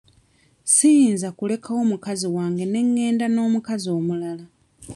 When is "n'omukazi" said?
3.29-3.87